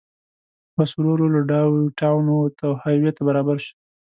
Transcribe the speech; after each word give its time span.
بس 0.77 0.91
ورو 0.95 1.09
ورو 1.13 1.27
له 1.35 1.41
ډاون 1.51 1.79
ټاون 1.99 2.23
ووت 2.29 2.55
او 2.67 2.73
های 2.81 2.97
وې 2.99 3.11
ته 3.17 3.21
برابر 3.27 3.57
شو. 3.65 3.73